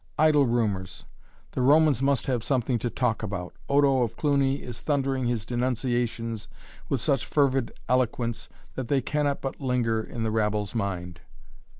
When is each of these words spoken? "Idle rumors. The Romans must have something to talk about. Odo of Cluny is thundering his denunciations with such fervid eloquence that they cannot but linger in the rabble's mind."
"Idle 0.17 0.47
rumors. 0.47 1.05
The 1.51 1.61
Romans 1.61 2.01
must 2.01 2.25
have 2.25 2.43
something 2.43 2.79
to 2.79 2.89
talk 2.89 3.21
about. 3.21 3.53
Odo 3.69 4.01
of 4.01 4.17
Cluny 4.17 4.63
is 4.63 4.81
thundering 4.81 5.27
his 5.27 5.45
denunciations 5.45 6.47
with 6.89 6.99
such 6.99 7.23
fervid 7.23 7.71
eloquence 7.87 8.49
that 8.73 8.87
they 8.87 9.01
cannot 9.01 9.41
but 9.41 9.61
linger 9.61 10.01
in 10.03 10.23
the 10.23 10.31
rabble's 10.31 10.73
mind." 10.73 11.21